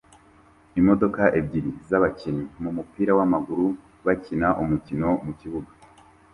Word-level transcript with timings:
imodoka 0.79 1.21
ebyiri 1.39 1.71
zabakinnyi 1.89 2.45
bumupira 2.63 3.11
wamaguru 3.19 3.65
bakina 4.05 4.47
umukino 4.63 5.09
mukibuga 5.25 5.71